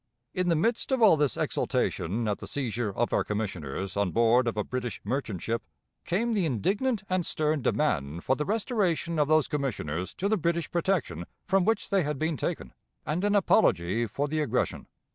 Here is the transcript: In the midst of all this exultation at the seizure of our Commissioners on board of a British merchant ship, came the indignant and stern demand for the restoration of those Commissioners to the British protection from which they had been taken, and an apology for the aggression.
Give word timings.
In 0.33 0.49
the 0.49 0.55
midst 0.55 0.91
of 0.91 0.99
all 0.99 1.15
this 1.15 1.37
exultation 1.37 2.27
at 2.27 2.39
the 2.39 2.47
seizure 2.47 2.89
of 2.91 3.13
our 3.13 3.23
Commissioners 3.23 3.95
on 3.95 4.09
board 4.09 4.47
of 4.47 4.57
a 4.57 4.63
British 4.63 4.99
merchant 5.03 5.43
ship, 5.43 5.61
came 6.05 6.33
the 6.33 6.43
indignant 6.47 7.03
and 7.07 7.23
stern 7.23 7.61
demand 7.61 8.23
for 8.23 8.35
the 8.35 8.43
restoration 8.43 9.19
of 9.19 9.27
those 9.27 9.47
Commissioners 9.47 10.15
to 10.15 10.27
the 10.27 10.37
British 10.37 10.71
protection 10.71 11.25
from 11.45 11.65
which 11.65 11.91
they 11.91 12.01
had 12.01 12.17
been 12.17 12.35
taken, 12.35 12.73
and 13.05 13.23
an 13.23 13.35
apology 13.35 14.07
for 14.07 14.27
the 14.27 14.39
aggression. 14.39 14.87